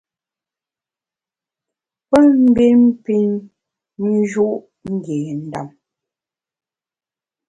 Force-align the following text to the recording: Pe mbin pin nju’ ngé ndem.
Pe 2.09 2.19
mbin 2.49 2.81
pin 3.03 3.29
nju’ 4.05 4.47
ngé 4.93 5.19
ndem. 5.45 5.67